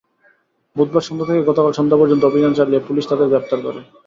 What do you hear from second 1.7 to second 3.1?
সন্ধ্যা পর্যন্ত অভিযান চালিয়ে পুলিশ